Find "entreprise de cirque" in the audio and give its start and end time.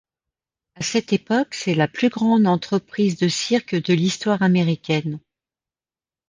2.47-3.75